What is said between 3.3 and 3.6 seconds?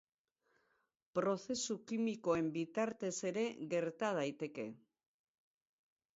ere